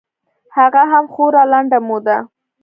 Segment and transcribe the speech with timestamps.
[0.57, 2.17] هغه هم خورا لنډه موده.